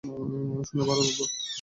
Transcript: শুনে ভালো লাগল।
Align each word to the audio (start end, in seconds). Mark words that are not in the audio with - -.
শুনে 0.67 0.83
ভালো 0.83 1.01
লাগল। 1.01 1.19